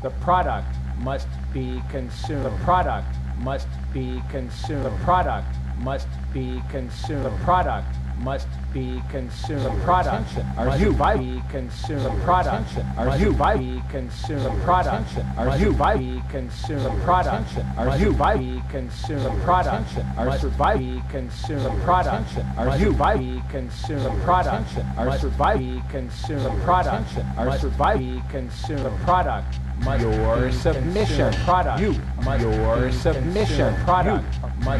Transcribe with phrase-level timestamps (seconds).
[0.00, 2.44] The product must be consumed.
[2.44, 4.84] The product must be consumed.
[4.84, 7.24] The product must be consumed.
[7.24, 9.62] The product must be consumed.
[9.62, 12.02] The product are you by be consumed.
[12.02, 14.42] The product are you by be consumed.
[14.42, 16.80] The product are you by be consumed.
[16.80, 19.22] The product are you by be consumed.
[19.22, 21.64] The product are survive be consumed.
[21.64, 24.04] The product are you by be consumed.
[24.04, 26.44] The product are survive be consumed.
[26.44, 28.84] The product are survive be consumed.
[28.84, 31.32] The product your submission.
[31.44, 31.94] Product You.
[32.38, 33.74] Your submission.
[33.84, 34.24] Product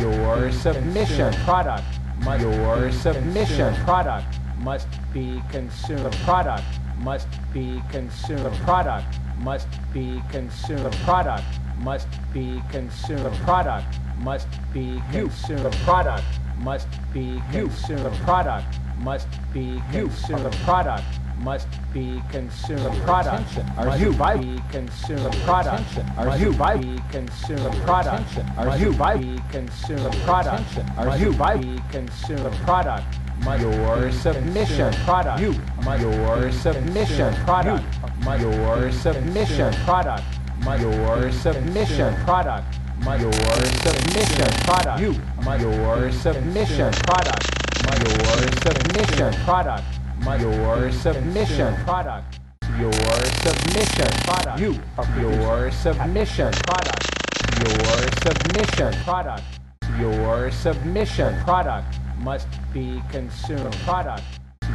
[0.00, 1.34] Your submission.
[1.45, 1.84] Product
[2.24, 3.74] must Your be submission.
[3.74, 3.86] consumed.
[3.86, 6.05] Product must be consumed.
[6.05, 6.64] The Product
[6.98, 8.45] must be consumed.
[8.45, 9.06] The Product
[9.41, 10.84] must be consumed.
[10.84, 11.44] The Product
[11.80, 13.20] must be consumed.
[13.20, 13.84] The product
[14.19, 15.64] must be consumed.
[15.64, 16.24] The Product
[16.60, 18.12] must be consumed.
[18.24, 18.66] Product
[19.00, 20.52] must be consumed.
[20.64, 21.05] Product
[21.41, 22.80] must be consumed.
[22.80, 25.20] The product are you by be consumed.
[25.20, 27.61] The product are you by be consumed.
[27.61, 30.00] The product are you by be consumed.
[30.00, 32.41] The product are you by be consumed.
[32.41, 35.55] The product your submission product you
[36.00, 37.84] your submission product
[38.41, 40.25] your submission product
[40.80, 45.12] your submission product your submission product you
[45.61, 47.50] your submission product
[48.02, 49.97] your submission product
[50.36, 51.74] your submission.
[51.84, 52.38] Product
[52.78, 54.12] Your submission.
[54.24, 54.60] Product.
[54.60, 54.78] You.
[55.18, 56.52] Your submission.
[56.52, 57.08] product
[57.58, 58.92] Your submission.
[59.04, 59.42] product
[59.98, 61.40] Your submission.
[61.44, 63.72] product must be consumed.
[63.84, 64.22] Product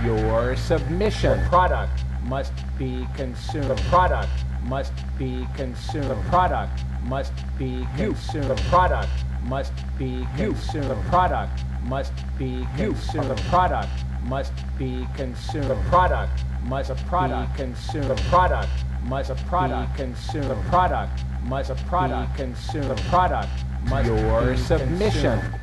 [0.04, 1.40] Your submission.
[1.48, 3.70] product must be consumed.
[3.70, 4.32] The product
[4.64, 6.10] must be consumed.
[6.10, 8.58] The product must be consumed.
[8.70, 9.10] Product
[9.44, 11.06] must be consumed.
[11.10, 13.38] Product must be consumed.
[13.50, 13.90] Product
[14.26, 15.66] must be consumed.
[15.66, 18.06] The product must a product consumed.
[18.06, 18.70] The product
[19.04, 20.50] must a product consumed.
[20.50, 22.86] The product must a product consumed.
[22.86, 23.50] The product
[23.90, 25.40] must your submission.
[25.40, 25.63] Consumed.